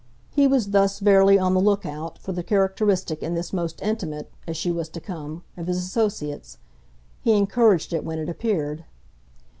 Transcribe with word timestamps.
He 0.31 0.47
was 0.47 0.71
thus 0.71 0.99
fairly 0.99 1.37
on 1.37 1.53
the 1.53 1.59
look 1.61 1.85
out 1.85 2.17
for 2.17 2.31
the 2.31 2.41
characteristic 2.41 3.21
in 3.21 3.35
this 3.35 3.53
most 3.53 3.79
intimate, 3.83 4.31
as 4.47 4.57
she 4.57 4.71
was 4.71 4.89
to 4.89 4.99
come, 4.99 5.43
of 5.55 5.67
his 5.67 5.77
associates. 5.77 6.57
He 7.21 7.33
encouraged 7.37 7.93
it 7.93 8.03
when 8.03 8.17
it 8.17 8.27
appeared. 8.27 8.83